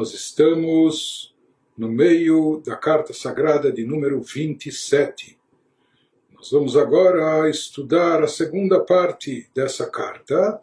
Nós 0.00 0.14
estamos 0.14 1.34
no 1.76 1.86
meio 1.86 2.62
da 2.64 2.74
carta 2.74 3.12
sagrada 3.12 3.70
de 3.70 3.84
número 3.84 4.18
27. 4.22 5.38
Nós 6.32 6.50
vamos 6.50 6.74
agora 6.74 7.50
estudar 7.50 8.22
a 8.22 8.26
segunda 8.26 8.80
parte 8.80 9.46
dessa 9.54 9.90
carta, 9.90 10.58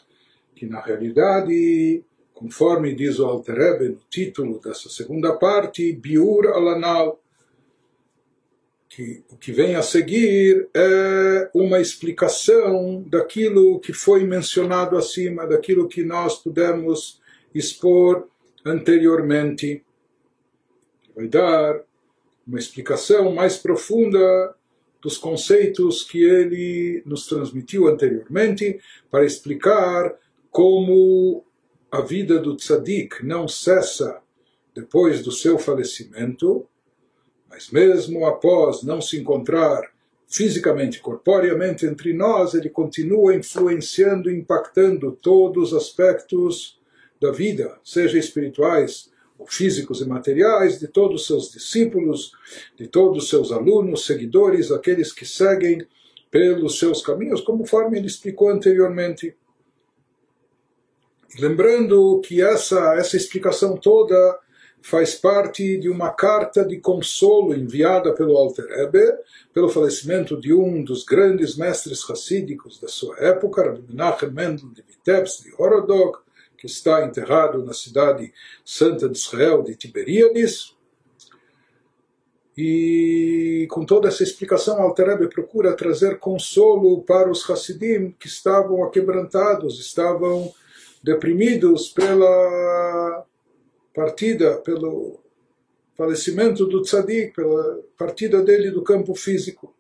que 0.56 0.66
na 0.66 0.82
realidade, 0.82 2.04
conforme 2.34 2.96
diz 2.96 3.20
o 3.20 3.28
Alter 3.28 3.92
no 3.92 4.02
título 4.10 4.60
dessa 4.60 4.90
segunda 4.90 5.36
parte, 5.36 5.94
Biur 5.94 6.48
Alanal, 6.48 7.22
que 8.90 9.24
o 9.30 9.38
que 9.38 9.52
vem 9.52 9.76
a 9.76 9.84
seguir 9.84 10.68
é 10.74 11.52
uma 11.54 11.80
explicação 11.80 13.06
daquilo 13.08 13.80
que 13.82 13.94
foi 13.94 14.24
mencionado 14.24 14.98
acima, 14.98 15.46
daquilo 15.46 15.88
que 15.88 16.04
nós 16.04 16.40
pudemos 16.40 17.22
expor 17.54 18.28
anteriormente. 18.66 19.84
Vai 21.16 21.28
dar 21.28 21.82
uma 22.46 22.60
explicação 22.60 23.34
mais 23.34 23.58
profunda 23.58 24.56
dos 25.02 25.18
conceitos 25.18 26.04
que 26.04 26.24
ele 26.24 27.04
nos 27.06 27.28
transmitiu 27.28 27.88
anteriormente 27.88 28.80
para 29.12 29.26
explicar 29.26 30.16
como 30.50 31.46
a 31.92 32.02
vida 32.02 32.40
do 32.40 32.56
tzadik 32.56 33.26
não 33.26 33.48
cessa 33.48 34.22
depois 34.74 35.22
do 35.22 35.32
seu 35.32 35.58
falecimento, 35.58 36.68
mas 37.50 37.70
mesmo 37.72 38.26
após 38.26 38.84
não 38.84 39.02
se 39.02 39.18
encontrar 39.18 39.82
fisicamente, 40.28 41.00
corporeamente 41.00 41.86
entre 41.86 42.14
nós, 42.14 42.54
ele 42.54 42.70
continua 42.70 43.34
influenciando, 43.34 44.30
impactando 44.30 45.14
todos 45.14 45.72
os 45.72 45.78
aspectos 45.78 46.77
da 47.22 47.32
vida, 47.32 47.80
seja 47.84 48.18
espirituais 48.18 49.10
físicos 49.48 50.02
e 50.02 50.06
materiais, 50.08 50.80
de 50.80 50.88
todos 50.88 51.22
os 51.22 51.28
seus 51.28 51.52
discípulos, 51.52 52.32
de 52.76 52.88
todos 52.88 53.24
os 53.24 53.30
seus 53.30 53.52
alunos, 53.52 54.06
seguidores, 54.06 54.72
aqueles 54.72 55.12
que 55.12 55.26
seguem 55.26 55.86
pelos 56.32 56.80
seus 56.80 57.02
caminhos, 57.02 57.42
conforme 57.42 57.98
ele 57.98 58.08
explicou 58.08 58.50
anteriormente. 58.50 59.36
Lembrando 61.40 62.20
que 62.22 62.42
essa, 62.42 62.96
essa 62.96 63.16
explicação 63.16 63.78
toda 63.78 64.40
faz 64.82 65.16
parte 65.16 65.78
de 65.78 65.90
uma 65.90 66.12
carta 66.12 66.66
de 66.66 66.80
consolo 66.80 67.54
enviada 67.54 68.14
pelo 68.14 68.38
Alter 68.38 68.66
Rebbe 68.66 69.18
pelo 69.54 69.70
falecimento 69.70 70.40
de 70.40 70.54
um 70.54 70.84
dos 70.84 71.04
grandes 71.04 71.58
mestres 71.58 72.04
racídicos 72.04 72.80
da 72.80 72.88
sua 72.88 73.18
época, 73.20 73.64
Rabbi 73.64 73.84
Menachem 73.90 74.32
Mendel 74.32 74.70
de 74.70 74.82
Vitebsk 74.82 75.44
de 75.44 75.54
Horodok, 75.58 76.20
que 76.58 76.66
está 76.66 77.06
enterrado 77.06 77.64
na 77.64 77.74
cidade 77.74 78.34
santa 78.66 79.08
de 79.08 79.18
Israel 79.18 79.62
de 79.62 79.76
Tiberíades. 79.76 80.76
E 82.58 83.68
com 83.70 83.86
toda 83.86 84.08
essa 84.08 84.24
explicação, 84.24 84.82
Alter 84.82 85.10
Rebbe 85.10 85.30
procura 85.30 85.76
trazer 85.76 86.18
consolo 86.18 87.04
para 87.04 87.30
os 87.30 87.48
Hassidim 87.48 88.16
que 88.20 88.28
estavam 88.28 88.84
aquebrantados, 88.84 89.80
estavam 89.80 90.52
deprimidos 91.04 91.90
pela 91.90 93.24
partida, 93.94 94.58
pelo 94.58 95.20
falecimento 95.96 96.66
do 96.66 96.82
tzadik, 96.82 97.34
pela 97.34 97.80
partida 97.98 98.42
dele 98.42 98.72
do 98.72 98.84
campo 98.84 99.14
físico. 99.14 99.77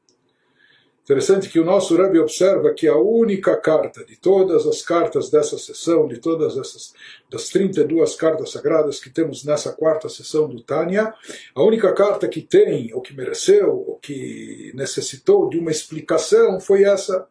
Interessante 1.07 1.47
que 1.47 1.57
o 1.57 1.63
nosso 1.63 1.95
Rebbe 1.95 2.19
observa 2.19 2.73
que 2.73 2.85
a 2.85 2.97
única 2.97 3.55
carta 3.55 4.03
de 4.03 4.17
todas 4.17 4.67
as 4.67 4.81
cartas 4.81 5.29
dessa 5.29 5.57
sessão, 5.57 6.05
de 6.05 6.17
todas 6.17 6.57
essas 6.57 6.93
das 7.31 7.47
32 7.47 8.13
cartas 8.15 8.51
sagradas 8.51 8.99
que 8.99 9.09
temos 9.09 9.45
nessa 9.45 9.71
quarta 9.71 10.09
sessão 10.09 10.49
do 10.49 10.61
Tânia, 10.61 11.13
a 11.55 11.63
única 11.63 11.93
carta 11.93 12.27
que 12.27 12.41
tem, 12.41 12.93
ou 12.93 12.99
que 12.99 13.15
mereceu, 13.15 13.85
ou 13.87 13.95
que 14.01 14.73
necessitou 14.75 15.47
de 15.47 15.57
uma 15.57 15.71
explicação 15.71 16.59
foi 16.59 16.83
essa. 16.83 17.25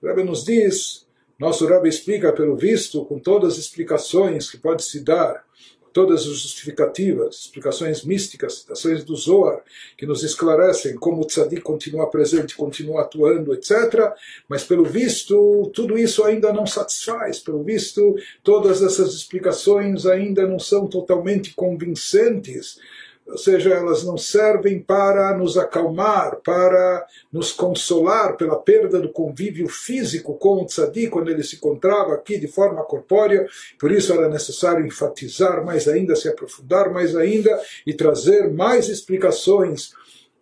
O 0.00 0.06
Rebbe 0.06 0.24
nos 0.24 0.42
diz, 0.42 1.06
nosso 1.38 1.66
Rebbe 1.66 1.90
explica 1.90 2.32
pelo 2.32 2.56
visto, 2.56 3.04
com 3.04 3.18
todas 3.18 3.52
as 3.52 3.58
explicações 3.58 4.50
que 4.50 4.56
pode 4.56 4.82
se 4.82 5.04
dar 5.04 5.44
todas 5.92 6.20
as 6.20 6.26
justificativas, 6.26 7.36
explicações 7.36 8.04
místicas, 8.04 8.58
citações 8.58 9.04
do 9.04 9.16
Zohar, 9.16 9.62
que 9.96 10.06
nos 10.06 10.22
esclarecem 10.22 10.96
como 10.96 11.22
o 11.22 11.26
tzadik 11.26 11.62
continua 11.62 12.10
presente, 12.10 12.56
continua 12.56 13.02
atuando, 13.02 13.54
etc. 13.54 14.12
Mas, 14.48 14.64
pelo 14.64 14.84
visto, 14.84 15.70
tudo 15.74 15.98
isso 15.98 16.24
ainda 16.24 16.52
não 16.52 16.66
satisfaz. 16.66 17.38
Pelo 17.38 17.62
visto, 17.62 18.16
todas 18.42 18.82
essas 18.82 19.14
explicações 19.14 20.06
ainda 20.06 20.46
não 20.46 20.58
são 20.58 20.86
totalmente 20.86 21.54
convincentes 21.54 22.78
ou 23.26 23.38
seja, 23.38 23.70
elas 23.70 24.04
não 24.04 24.18
servem 24.18 24.80
para 24.80 25.36
nos 25.36 25.56
acalmar, 25.56 26.40
para 26.44 27.06
nos 27.32 27.52
consolar 27.52 28.36
pela 28.36 28.56
perda 28.56 28.98
do 28.98 29.12
convívio 29.12 29.68
físico 29.68 30.34
com 30.36 30.62
o 30.62 30.66
tzadi 30.66 31.08
quando 31.08 31.30
ele 31.30 31.44
se 31.44 31.56
encontrava 31.56 32.14
aqui 32.14 32.38
de 32.38 32.48
forma 32.48 32.82
corpórea. 32.82 33.46
Por 33.78 33.92
isso 33.92 34.12
era 34.12 34.28
necessário 34.28 34.84
enfatizar 34.84 35.64
mais 35.64 35.86
ainda, 35.86 36.16
se 36.16 36.28
aprofundar 36.28 36.92
mais 36.92 37.14
ainda 37.14 37.56
e 37.86 37.94
trazer 37.94 38.50
mais 38.50 38.88
explicações 38.88 39.92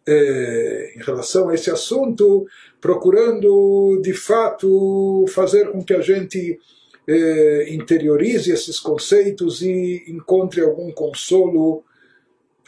eh, 0.06 0.94
em 0.96 1.02
relação 1.02 1.50
a 1.50 1.54
esse 1.54 1.70
assunto, 1.70 2.46
procurando 2.80 4.00
de 4.02 4.14
fato 4.14 5.26
fazer 5.28 5.70
com 5.70 5.84
que 5.84 5.92
a 5.92 6.00
gente 6.00 6.58
eh, 7.06 7.66
interiorize 7.68 8.50
esses 8.50 8.80
conceitos 8.80 9.60
e 9.60 10.04
encontre 10.08 10.62
algum 10.62 10.90
consolo 10.90 11.84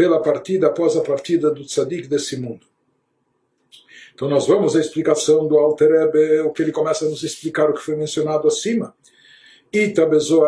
pela 0.01 0.19
partida, 0.23 0.69
após 0.69 0.97
a 0.97 1.03
partida 1.03 1.51
do 1.51 1.63
tzadik 1.63 2.09
desse 2.09 2.41
mundo. 2.41 2.67
Então 4.15 4.31
nós 4.31 4.47
vamos 4.47 4.75
à 4.75 4.81
explicação 4.81 5.47
do 5.47 5.59
Alter 5.59 5.91
Ebe, 5.91 6.41
o 6.41 6.53
que 6.53 6.63
ele 6.63 6.73
começa 6.73 7.05
a 7.05 7.09
nos 7.11 7.23
explicar 7.23 7.69
o 7.69 7.75
que 7.75 7.83
foi 7.83 7.97
mencionado 7.97 8.49
acima. 8.49 8.95
Ita 9.71 10.05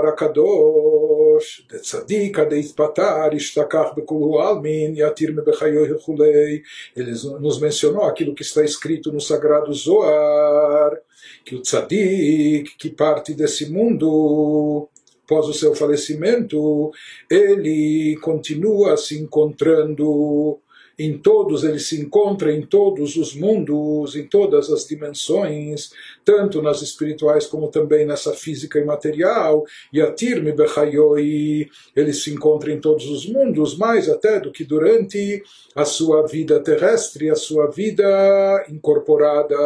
akadosh, 0.08 1.66
de 1.70 1.78
tzadik 1.80 2.34
patar 2.74 3.34
ishtakach 3.34 3.94
bekulu 3.94 4.38
almin, 4.38 4.96
yatir 4.96 5.34
me 5.34 5.42
bechayoy 5.42 5.98
chulei. 6.00 6.62
Ele 6.96 7.12
nos 7.38 7.60
mencionou 7.60 8.04
aquilo 8.04 8.34
que 8.34 8.42
está 8.42 8.64
escrito 8.64 9.12
no 9.12 9.20
Sagrado 9.20 9.70
Zoar, 9.74 10.98
que 11.44 11.56
o 11.56 11.60
tzadik, 11.60 12.74
que 12.78 12.88
parte 12.88 13.34
desse 13.34 13.70
mundo, 13.70 14.88
após 15.32 15.48
o 15.48 15.54
seu 15.54 15.75
falecimento, 15.75 16.91
ele 17.31 18.19
continua 18.20 18.97
se 18.98 19.19
encontrando 19.19 20.60
em 20.98 21.16
todos, 21.16 21.65
ele 21.65 21.78
se 21.78 21.98
encontra 21.98 22.53
em 22.53 22.66
todos 22.66 23.16
os 23.16 23.34
mundos, 23.34 24.15
em 24.15 24.26
todas 24.26 24.70
as 24.70 24.87
dimensões, 24.87 25.91
tanto 26.22 26.60
nas 26.60 26.82
espirituais 26.82 27.47
como 27.47 27.69
também 27.69 28.06
nessa 28.06 28.34
física 28.34 28.78
e 28.78 28.84
material. 28.84 29.65
E 29.91 30.03
Atir 30.03 30.43
Bechayoi, 30.54 31.66
ele 31.97 32.12
se 32.12 32.31
encontra 32.31 32.70
em 32.70 32.78
todos 32.78 33.06
os 33.06 33.26
mundos, 33.26 33.76
mais 33.76 34.09
até 34.09 34.38
do 34.38 34.53
que 34.53 34.64
durante 34.64 35.43
a 35.75 35.87
sua 35.87 36.26
vida 36.26 36.60
terrestre, 36.60 37.31
a 37.31 37.37
sua 37.37 37.70
vida 37.70 38.66
incorporada. 38.69 39.56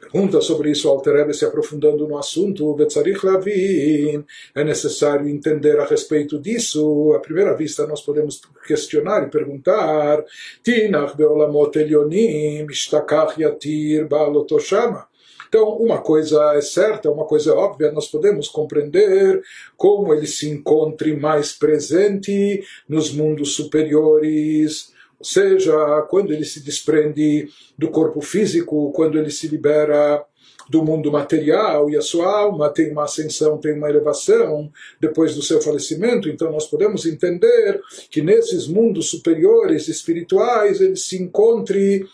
Pergunta 0.00 0.40
sobre 0.40 0.70
isso 0.70 0.88
Rebbe 1.04 1.34
se 1.34 1.44
aprofundando 1.44 2.08
no 2.08 2.16
assunto, 2.16 2.74
é 4.54 4.64
necessário 4.64 5.28
entender 5.28 5.78
a 5.78 5.84
respeito 5.84 6.38
disso. 6.38 7.12
À 7.14 7.20
primeira 7.20 7.54
vista 7.54 7.86
nós 7.86 8.00
podemos 8.00 8.40
questionar 8.66 9.26
e 9.26 9.30
perguntar, 9.30 10.24
beolamot 11.16 11.78
elionim, 11.78 12.66
ba'alotoshama. 14.08 15.06
Então, 15.48 15.68
uma 15.78 15.98
coisa 16.00 16.54
é 16.54 16.60
certa, 16.60 17.10
uma 17.10 17.24
coisa 17.24 17.50
é 17.50 17.54
óbvia, 17.54 17.90
nós 17.90 18.06
podemos 18.06 18.48
compreender 18.48 19.42
como 19.76 20.14
ele 20.14 20.26
se 20.26 20.48
encontre 20.48 21.16
mais 21.16 21.52
presente 21.52 22.64
nos 22.88 23.12
mundos 23.12 23.56
superiores, 23.56 24.92
ou 25.20 25.24
seja, 25.24 26.00
quando 26.08 26.32
ele 26.32 26.46
se 26.46 26.64
desprende 26.64 27.46
do 27.76 27.90
corpo 27.90 28.22
físico, 28.22 28.90
quando 28.92 29.18
ele 29.18 29.30
se 29.30 29.46
libera 29.48 30.24
do 30.70 30.82
mundo 30.82 31.12
material 31.12 31.90
e 31.90 31.96
a 31.96 32.00
sua 32.00 32.26
alma 32.26 32.70
tem 32.70 32.90
uma 32.90 33.04
ascensão, 33.04 33.58
tem 33.58 33.74
uma 33.74 33.90
elevação 33.90 34.72
depois 34.98 35.34
do 35.34 35.42
seu 35.42 35.60
falecimento, 35.60 36.28
então 36.30 36.50
nós 36.50 36.66
podemos 36.66 37.04
entender 37.04 37.82
que 38.10 38.22
nesses 38.22 38.66
mundos 38.66 39.10
superiores 39.10 39.88
espirituais 39.88 40.80
ele 40.80 40.96
se 40.96 41.22
encontre 41.22 42.06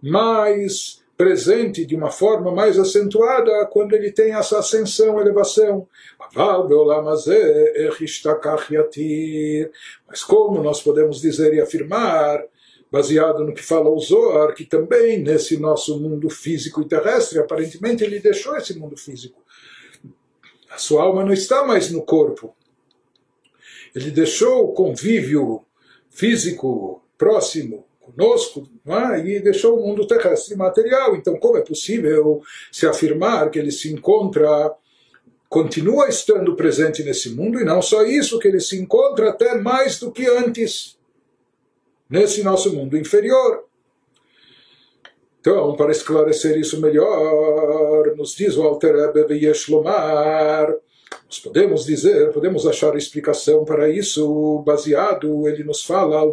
mais 0.00 1.02
presente 1.18 1.84
de 1.84 1.94
uma 1.94 2.10
forma 2.10 2.50
mais 2.50 2.78
acentuada 2.78 3.66
quando 3.66 3.92
ele 3.92 4.10
tem 4.10 4.32
essa 4.32 4.58
ascensão, 4.58 5.20
elevação. 5.20 5.86
Mas 10.08 10.24
como 10.24 10.62
nós 10.62 10.80
podemos 10.80 11.20
dizer 11.20 11.52
e 11.52 11.60
afirmar 11.60 12.42
baseado 12.94 13.44
no 13.44 13.52
que 13.52 13.60
fala 13.60 13.90
o 13.90 13.98
Zohar, 13.98 14.54
que 14.54 14.64
também 14.64 15.18
nesse 15.18 15.56
nosso 15.56 15.98
mundo 15.98 16.30
físico 16.30 16.80
e 16.80 16.84
terrestre, 16.84 17.40
aparentemente 17.40 18.04
ele 18.04 18.20
deixou 18.20 18.56
esse 18.56 18.78
mundo 18.78 18.96
físico. 18.96 19.42
A 20.70 20.78
sua 20.78 21.02
alma 21.02 21.24
não 21.24 21.32
está 21.32 21.64
mais 21.64 21.90
no 21.90 22.02
corpo. 22.02 22.54
ele 23.96 24.12
deixou 24.12 24.66
o 24.66 24.72
convívio 24.72 25.64
físico 26.08 27.02
próximo 27.18 27.84
conosco 28.00 28.68
é? 28.86 29.26
e 29.26 29.40
deixou 29.40 29.76
o 29.76 29.84
mundo 29.84 30.06
terrestre 30.06 30.54
material. 30.54 31.16
Então, 31.16 31.36
como 31.36 31.58
é 31.58 31.62
possível 31.62 32.42
se 32.70 32.86
afirmar 32.86 33.50
que 33.50 33.58
ele 33.58 33.72
se 33.72 33.92
encontra, 33.92 34.72
continua 35.48 36.08
estando 36.08 36.54
presente 36.54 37.02
nesse 37.02 37.30
mundo 37.30 37.60
e 37.60 37.64
não 37.64 37.82
só 37.82 38.04
isso, 38.04 38.38
que 38.38 38.46
ele 38.46 38.60
se 38.60 38.80
encontra 38.80 39.30
até 39.30 39.58
mais 39.58 39.98
do 39.98 40.12
que 40.12 40.28
antes 40.28 40.94
nesse 42.08 42.42
nosso 42.42 42.72
mundo 42.74 42.96
inferior? 42.96 43.64
Então, 45.40 45.76
para 45.76 45.92
esclarecer 45.92 46.56
isso 46.58 46.80
melhor, 46.80 48.16
nos 48.16 48.34
diz 48.34 48.56
o 48.56 48.62
Alter 48.62 48.94
Rebbe 48.94 49.38
nós 51.26 51.38
podemos 51.38 51.84
dizer, 51.84 52.32
podemos 52.32 52.66
achar 52.66 52.96
explicação 52.96 53.64
para 53.64 53.88
isso 53.88 54.62
baseado, 54.64 55.48
ele 55.48 55.64
nos 55.64 55.82
fala, 55.82 56.24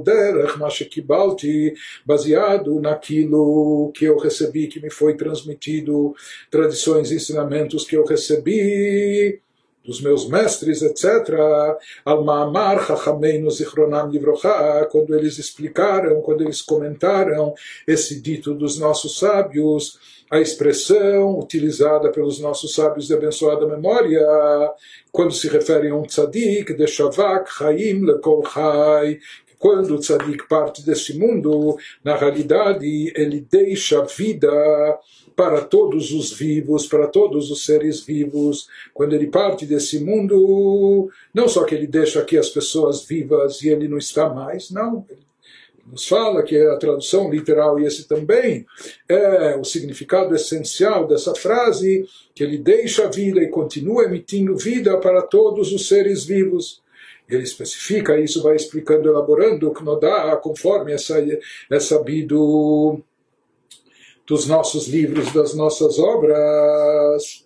baseado 2.05 2.79
naquilo 2.79 3.91
que 3.95 4.05
eu 4.05 4.17
recebi, 4.17 4.67
que 4.67 4.79
me 4.79 4.89
foi 4.89 5.15
transmitido, 5.15 6.15
tradições 6.49 7.11
e 7.11 7.15
ensinamentos 7.15 7.83
que 7.85 7.95
eu 7.95 8.05
recebi, 8.05 9.41
dos 9.85 10.01
meus 10.01 10.27
mestres, 10.27 10.81
etc. 10.81 11.35
Al-Ma'amar 12.05 12.85
Chachameinu 12.85 13.49
Zichronam 13.49 14.09
Livrocha, 14.09 14.87
quando 14.91 15.15
eles 15.15 15.37
explicaram, 15.37 16.21
quando 16.21 16.43
eles 16.43 16.61
comentaram 16.61 17.53
esse 17.87 18.21
dito 18.21 18.53
dos 18.53 18.77
nossos 18.77 19.17
sábios, 19.17 19.99
a 20.29 20.39
expressão 20.39 21.37
utilizada 21.39 22.09
pelos 22.09 22.39
nossos 22.39 22.73
sábios 22.73 23.07
de 23.07 23.13
abençoada 23.13 23.67
memória, 23.67 24.25
quando 25.11 25.33
se 25.33 25.49
refere 25.49 25.89
a 25.89 25.95
um 25.95 26.03
tzadik, 26.03 26.73
de 26.73 26.87
Shavak 26.87 27.51
Chaim 27.51 28.05
Lekol 28.05 28.45
Chai, 28.45 29.19
quando 29.59 29.95
o 29.95 29.99
tzadik 29.99 30.47
parte 30.47 30.83
desse 30.83 31.17
mundo, 31.19 31.77
na 32.03 32.15
realidade 32.15 33.11
ele 33.15 33.45
deixa 33.51 34.03
vida 34.05 34.49
para 35.35 35.61
todos 35.61 36.11
os 36.11 36.31
vivos, 36.31 36.87
para 36.87 37.07
todos 37.07 37.49
os 37.51 37.65
seres 37.65 38.01
vivos. 38.01 38.67
Quando 38.93 39.13
ele 39.13 39.27
parte 39.27 39.65
desse 39.65 39.99
mundo, 40.03 41.09
não 41.33 41.47
só 41.47 41.63
que 41.63 41.75
ele 41.75 41.87
deixa 41.87 42.19
aqui 42.19 42.37
as 42.37 42.49
pessoas 42.49 43.03
vivas 43.05 43.61
e 43.61 43.69
ele 43.69 43.87
não 43.87 43.97
está 43.97 44.29
mais, 44.29 44.69
não. 44.71 45.05
Ele 45.09 45.21
nos 45.91 46.07
fala 46.07 46.43
que 46.43 46.57
a 46.57 46.77
tradução 46.77 47.29
literal, 47.29 47.79
e 47.79 47.85
esse 47.85 48.07
também 48.07 48.65
é 49.09 49.57
o 49.57 49.63
significado 49.63 50.33
essencial 50.35 51.07
dessa 51.07 51.35
frase, 51.35 52.05
que 52.33 52.43
ele 52.43 52.57
deixa 52.57 53.05
a 53.05 53.09
vida 53.09 53.41
e 53.41 53.49
continua 53.49 54.05
emitindo 54.05 54.55
vida 54.55 54.97
para 54.97 55.21
todos 55.21 55.73
os 55.73 55.87
seres 55.87 56.23
vivos. 56.23 56.81
Ele 57.27 57.43
especifica 57.43 58.19
isso, 58.19 58.43
vai 58.43 58.55
explicando, 58.55 59.07
elaborando 59.07 59.69
o 59.69 59.95
dá, 59.95 60.35
conforme 60.37 60.91
essa, 60.91 61.17
é 61.69 61.79
sabido 61.79 63.01
dos 64.31 64.47
nossos 64.47 64.87
livros, 64.87 65.33
das 65.33 65.53
nossas 65.53 65.99
obras. 65.99 67.45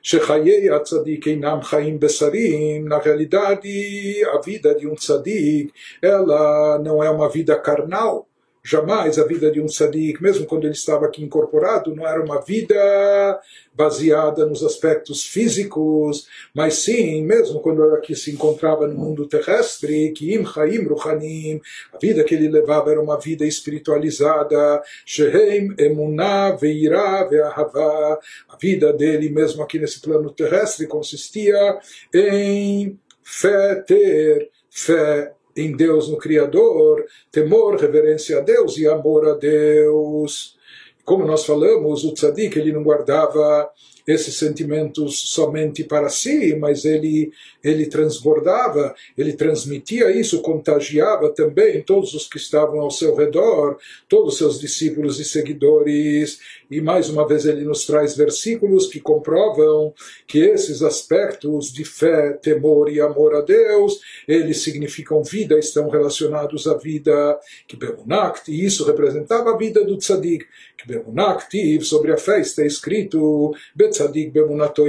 Shechayei 0.00 0.68
atzadik 0.68 1.24
chaim 1.64 1.98
besarim. 1.98 2.84
Na 2.84 2.98
realidade, 3.00 4.24
a 4.32 4.40
vida 4.40 4.72
de 4.76 4.86
um 4.86 4.94
tzadik, 4.94 5.72
ela 6.00 6.78
não 6.78 7.02
é 7.02 7.10
uma 7.10 7.28
vida 7.28 7.58
carnal 7.58 8.29
Jamais 8.70 9.18
a 9.18 9.24
vida 9.24 9.50
de 9.50 9.60
um 9.60 9.66
tzadik, 9.66 10.22
mesmo 10.22 10.46
quando 10.46 10.62
ele 10.62 10.74
estava 10.74 11.04
aqui 11.04 11.24
incorporado, 11.24 11.92
não 11.92 12.06
era 12.06 12.22
uma 12.24 12.40
vida 12.40 13.40
baseada 13.74 14.46
nos 14.46 14.62
aspectos 14.62 15.24
físicos, 15.26 16.28
mas 16.54 16.74
sim, 16.74 17.20
mesmo 17.24 17.58
quando 17.58 17.84
ele 17.84 17.96
aqui 17.96 18.14
se 18.14 18.30
encontrava 18.30 18.86
no 18.86 18.94
mundo 18.94 19.26
terrestre, 19.26 20.12
que 20.12 20.36
im 20.36 20.46
chaim 20.46 20.84
ruchanim, 20.86 21.60
a 21.92 21.98
vida 21.98 22.22
que 22.22 22.32
ele 22.32 22.48
levava 22.48 22.92
era 22.92 23.02
uma 23.02 23.18
vida 23.18 23.44
espiritualizada, 23.44 24.80
shehem 25.04 25.74
emunah 25.76 26.52
veirá 26.52 27.24
ve'ahava, 27.24 28.20
a 28.48 28.56
vida 28.56 28.92
dele 28.92 29.30
mesmo 29.30 29.64
aqui 29.64 29.80
nesse 29.80 30.00
plano 30.00 30.30
terrestre 30.30 30.86
consistia 30.86 31.76
em 32.14 32.96
fé 33.24 33.82
ter, 33.84 34.48
fé 34.70 35.34
em 35.56 35.76
Deus, 35.76 36.08
no 36.08 36.16
Criador, 36.16 37.04
temor, 37.30 37.76
reverência 37.76 38.38
a 38.38 38.40
Deus 38.40 38.76
e 38.78 38.86
amor 38.86 39.26
a 39.28 39.34
Deus. 39.34 40.56
Como 41.04 41.24
nós 41.24 41.44
falamos, 41.44 42.04
o 42.04 42.14
tzadik 42.14 42.58
ele 42.58 42.72
não 42.72 42.82
guardava 42.82 43.70
esses 44.06 44.36
sentimentos 44.36 45.30
somente 45.30 45.84
para 45.84 46.08
si, 46.08 46.54
mas 46.56 46.84
ele, 46.84 47.32
ele 47.62 47.86
transbordava, 47.86 48.94
ele 49.16 49.32
transmitia 49.32 50.10
isso, 50.10 50.42
contagiava 50.42 51.30
também 51.30 51.82
todos 51.82 52.14
os 52.14 52.28
que 52.28 52.36
estavam 52.36 52.80
ao 52.80 52.90
seu 52.90 53.14
redor, 53.14 53.76
todos 54.08 54.32
os 54.32 54.38
seus 54.38 54.60
discípulos 54.60 55.20
e 55.20 55.24
seguidores. 55.24 56.38
E 56.70 56.80
mais 56.80 57.08
uma 57.08 57.26
vez 57.26 57.44
ele 57.46 57.64
nos 57.64 57.84
traz 57.84 58.16
versículos 58.16 58.86
que 58.86 59.00
comprovam 59.00 59.92
que 60.26 60.38
esses 60.38 60.82
aspectos 60.82 61.72
de 61.72 61.84
fé, 61.84 62.32
temor 62.32 62.90
e 62.90 63.00
amor 63.00 63.34
a 63.34 63.40
Deus, 63.40 64.00
eles 64.26 64.58
significam 64.58 65.22
vida, 65.22 65.58
estão 65.58 65.88
relacionados 65.88 66.66
à 66.66 66.76
vida 66.76 67.38
que 67.66 67.76
Bemunakt, 67.76 68.50
e 68.50 68.64
isso 68.64 68.84
representava 68.84 69.52
a 69.52 69.56
vida 69.56 69.84
do 69.84 69.96
tzadik. 69.96 70.46
Que 70.76 71.84
sobre 71.84 72.10
a 72.10 72.16
fé 72.16 72.40
está 72.40 72.64
escrito, 72.64 73.54
Betzadik 73.74 74.30
Bemunato 74.30 74.84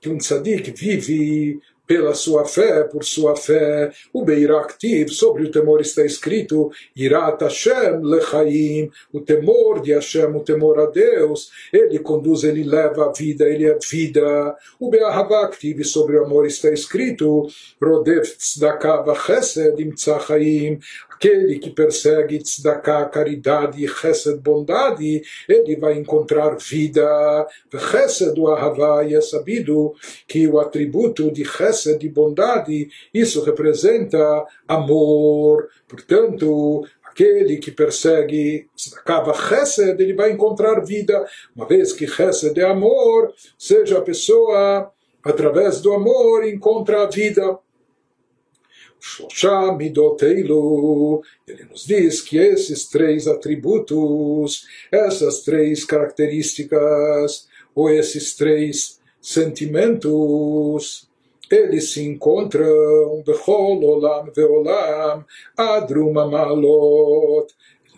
que 0.00 0.08
um 0.08 0.18
tzadik 0.18 0.70
vive 0.70 1.55
pela 1.86 2.14
sua 2.14 2.44
fé, 2.44 2.84
por 2.84 3.04
sua 3.04 3.36
fé. 3.36 3.90
O 4.12 4.24
Beiraktiv, 4.24 5.08
sobre 5.08 5.44
o 5.44 5.50
temor 5.50 5.80
está 5.80 6.04
escrito, 6.04 6.70
Irat 6.94 7.42
Hashem 7.42 8.00
lechaim, 8.02 8.90
o 9.12 9.20
temor 9.20 9.80
de 9.80 9.92
Hashem, 9.92 10.34
o 10.34 10.40
temor 10.40 10.80
a 10.80 10.86
Deus, 10.86 11.50
ele 11.72 11.98
conduz, 11.98 12.44
ele 12.44 12.64
leva 12.64 13.06
a 13.06 13.12
vida, 13.12 13.44
ele 13.48 13.66
é 13.66 13.78
vida. 13.90 14.56
O 14.80 14.90
Beahavaktiv, 14.90 15.84
sobre 15.84 16.16
o 16.16 16.24
amor 16.24 16.46
está 16.46 16.70
escrito, 16.70 17.46
Rodef 17.80 18.36
tzedakah 18.36 19.02
vachesed 19.02 19.80
im 19.80 19.92
tzachaim, 19.92 20.78
aquele 21.10 21.58
que 21.58 21.70
persegue 21.70 22.38
tzedakah, 22.38 23.06
caridade 23.06 23.82
e 23.84 23.88
chesed, 23.88 24.38
bondade, 24.40 25.22
ele 25.48 25.76
vai 25.76 25.98
encontrar 25.98 26.56
vida. 26.56 27.46
Chesed, 27.72 28.38
o 28.38 28.48
ahavá, 28.48 29.04
é 29.04 29.20
sabido 29.20 29.94
que 30.26 30.46
o 30.48 30.58
atributo 30.58 31.30
de 31.30 31.44
chesed, 31.44 31.75
de 31.98 32.08
bondade, 32.08 32.88
isso 33.12 33.42
representa 33.44 34.44
amor. 34.66 35.68
Portanto, 35.88 36.86
aquele 37.04 37.56
que 37.56 37.70
persegue 37.70 38.68
acaba 38.96 39.32
chesed, 39.32 40.00
ele 40.00 40.14
vai 40.14 40.32
encontrar 40.32 40.84
vida, 40.84 41.26
uma 41.54 41.66
vez 41.66 41.92
que 41.92 42.06
chesed 42.06 42.58
é 42.58 42.64
amor, 42.64 43.32
seja 43.58 43.98
a 43.98 44.02
pessoa, 44.02 44.92
através 45.24 45.80
do 45.80 45.92
amor, 45.92 46.46
encontra 46.46 47.02
a 47.02 47.06
vida. 47.06 47.58
Shloshá 49.00 49.76
ele 49.78 51.64
nos 51.70 51.86
diz 51.86 52.20
que 52.20 52.38
esses 52.38 52.88
três 52.88 53.26
atributos, 53.28 54.66
essas 54.90 55.42
três 55.42 55.84
características, 55.84 57.46
ou 57.74 57.90
esses 57.90 58.34
três 58.34 58.98
sentimentos, 59.20 61.08
eles 61.50 61.92
se 61.92 62.02
encontram 62.04 63.22
Bechol 63.24 63.84
Olam 63.84 64.30
Veolam 64.34 65.24
Adruma 65.56 66.26
Malot 66.26 67.46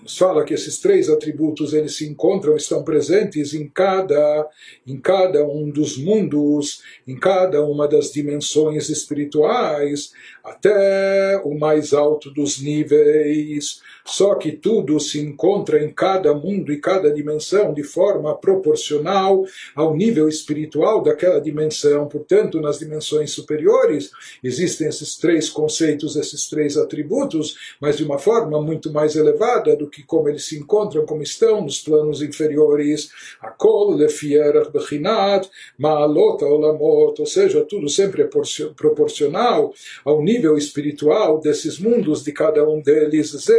nos 0.08 0.16
fala 0.16 0.42
que 0.42 0.54
esses 0.54 0.78
três 0.78 1.10
atributos 1.10 1.74
eles 1.74 1.96
se 1.96 2.08
encontram, 2.08 2.56
estão 2.56 2.82
presentes 2.82 3.52
em 3.52 3.68
cada, 3.68 4.48
em 4.86 4.98
cada 4.98 5.46
um 5.46 5.68
dos 5.68 5.98
mundos, 5.98 6.82
em 7.06 7.14
cada 7.14 7.62
uma 7.62 7.86
das 7.86 8.10
dimensões 8.10 8.88
espirituais, 8.88 10.10
até 10.42 11.38
o 11.44 11.58
mais 11.58 11.92
alto 11.92 12.30
dos 12.30 12.58
níveis. 12.58 13.82
Só 14.02 14.34
que 14.36 14.52
tudo 14.52 14.98
se 14.98 15.20
encontra 15.20 15.84
em 15.84 15.92
cada 15.92 16.32
mundo 16.32 16.72
e 16.72 16.80
cada 16.80 17.12
dimensão 17.12 17.74
de 17.74 17.82
forma 17.82 18.34
proporcional 18.34 19.44
ao 19.76 19.94
nível 19.94 20.26
espiritual 20.26 21.02
daquela 21.02 21.38
dimensão. 21.38 22.08
Portanto, 22.08 22.62
nas 22.62 22.78
dimensões 22.78 23.32
superiores 23.32 24.10
existem 24.42 24.88
esses 24.88 25.18
três 25.18 25.50
conceitos, 25.50 26.16
esses 26.16 26.48
três 26.48 26.78
atributos, 26.78 27.76
mas 27.78 27.98
de 27.98 28.04
uma 28.04 28.18
forma 28.18 28.58
muito 28.62 28.90
mais 28.90 29.14
elevada 29.14 29.76
do 29.76 29.86
que 29.86 29.97
como 30.04 30.28
eles 30.28 30.44
se 30.44 30.58
encontram, 30.58 31.06
como 31.06 31.22
estão 31.22 31.62
nos 31.62 31.80
planos 31.80 32.22
inferiores. 32.22 33.10
Akol 33.40 33.94
lefierach 33.94 34.70
bechinat 34.70 35.48
ma'alot 35.78 36.44
olamot, 36.44 37.20
ou 37.20 37.26
seja, 37.26 37.64
tudo 37.64 37.88
sempre 37.88 38.22
é 38.22 38.28
proporcional 38.76 39.72
ao 40.04 40.22
nível 40.22 40.56
espiritual 40.56 41.40
desses 41.40 41.78
mundos 41.78 42.22
de 42.22 42.32
cada 42.32 42.68
um 42.68 42.80
deles, 42.80 43.30
ze 43.30 43.58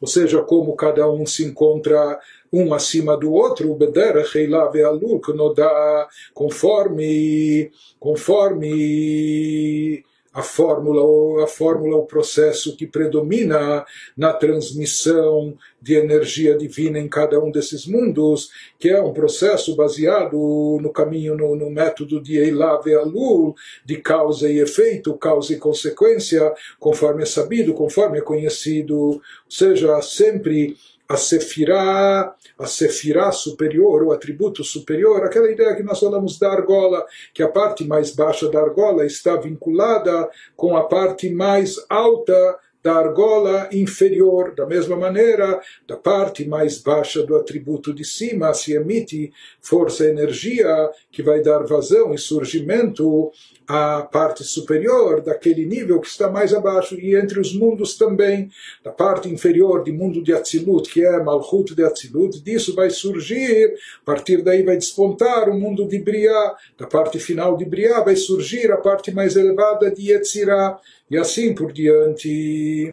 ou 0.00 0.06
seja, 0.06 0.42
como 0.42 0.74
cada 0.74 1.10
um 1.10 1.26
se 1.26 1.44
encontra 1.44 2.18
um 2.52 2.74
acima 2.74 3.16
do 3.16 3.32
outro, 3.32 3.76
conforme, 6.34 7.70
conforme 7.98 10.04
a 10.32 10.42
fórmula, 10.42 11.44
a 11.44 11.46
fórmula, 11.46 11.96
o 11.96 12.06
processo 12.06 12.76
que 12.76 12.86
predomina 12.86 13.84
na 14.16 14.32
transmissão 14.32 15.56
de 15.82 15.94
energia 15.94 16.56
divina 16.56 16.98
em 16.98 17.08
cada 17.08 17.42
um 17.42 17.50
desses 17.50 17.86
mundos, 17.86 18.50
que 18.78 18.88
é 18.88 19.02
um 19.02 19.12
processo 19.12 19.74
baseado 19.74 20.78
no 20.80 20.92
caminho, 20.92 21.36
no, 21.36 21.56
no 21.56 21.70
método 21.70 22.20
de 22.22 22.38
Eilav 22.38 22.86
e 22.88 22.94
Alul, 22.94 23.54
de 23.84 23.96
causa 23.96 24.48
e 24.48 24.60
efeito, 24.60 25.16
causa 25.16 25.52
e 25.52 25.58
consequência, 25.58 26.52
conforme 26.78 27.22
é 27.22 27.26
sabido, 27.26 27.74
conforme 27.74 28.18
é 28.18 28.22
conhecido, 28.22 28.96
ou 28.96 29.22
seja, 29.48 30.00
sempre 30.00 30.76
a 31.10 31.16
sefirá, 31.16 32.36
a 32.56 32.66
sefirá 32.66 33.32
superior, 33.32 34.04
o 34.04 34.12
atributo 34.12 34.62
superior, 34.62 35.24
aquela 35.24 35.50
ideia 35.50 35.74
que 35.74 35.82
nós 35.82 35.98
falamos 35.98 36.38
da 36.38 36.52
argola, 36.52 37.04
que 37.34 37.42
a 37.42 37.48
parte 37.48 37.84
mais 37.84 38.14
baixa 38.14 38.48
da 38.48 38.60
argola 38.60 39.04
está 39.04 39.34
vinculada 39.34 40.30
com 40.54 40.76
a 40.76 40.84
parte 40.84 41.28
mais 41.28 41.84
alta 41.88 42.56
da 42.82 42.94
argola 42.94 43.68
inferior. 43.72 44.54
Da 44.54 44.66
mesma 44.66 44.96
maneira, 44.96 45.60
da 45.86 45.96
parte 45.96 46.46
mais 46.46 46.78
baixa 46.78 47.22
do 47.22 47.36
atributo 47.36 47.92
de 47.92 48.04
cima 48.04 48.52
se 48.54 48.72
emite 48.72 49.32
força 49.60 50.04
e 50.04 50.10
energia 50.10 50.90
que 51.10 51.22
vai 51.22 51.42
dar 51.42 51.64
vazão 51.64 52.14
e 52.14 52.18
surgimento 52.18 53.30
à 53.70 54.02
parte 54.02 54.42
superior 54.42 55.20
daquele 55.20 55.64
nível 55.64 56.00
que 56.00 56.08
está 56.08 56.28
mais 56.28 56.52
abaixo 56.52 56.98
e 56.98 57.14
entre 57.14 57.38
os 57.38 57.54
mundos 57.54 57.96
também 57.96 58.50
da 58.82 58.90
parte 58.90 59.28
inferior 59.28 59.84
do 59.84 59.92
mundo 59.92 60.24
de 60.24 60.32
Atzilut 60.32 60.90
que 60.90 61.04
é 61.04 61.22
Malchut 61.22 61.72
de 61.76 61.84
Atzilut 61.84 62.42
disso 62.42 62.74
vai 62.74 62.90
surgir 62.90 63.72
a 64.02 64.04
partir 64.04 64.42
daí 64.42 64.64
vai 64.64 64.76
despontar 64.76 65.48
o 65.48 65.54
mundo 65.54 65.86
de 65.86 66.00
Briá 66.00 66.56
da 66.76 66.88
parte 66.88 67.20
final 67.20 67.56
de 67.56 67.64
Briá 67.64 68.00
vai 68.00 68.16
surgir 68.16 68.72
a 68.72 68.76
parte 68.76 69.12
mais 69.12 69.36
elevada 69.36 69.88
de 69.88 70.10
Yetzirah 70.10 70.76
e 71.10 71.18
assim 71.18 71.54
por 71.54 71.72
diante 71.72 72.90